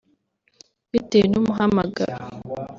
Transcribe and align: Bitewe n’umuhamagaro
Bitewe 0.91 1.25
n’umuhamagaro 1.29 2.17